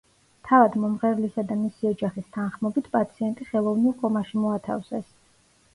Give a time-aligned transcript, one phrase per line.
[0.51, 5.11] თავად მომღერლისა და მისი ოჯახის თანხმობით, პაციენტი ხელოვნურ კომაში მოათავსეს.